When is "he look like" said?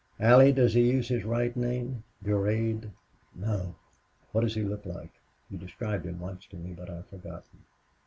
4.55-5.11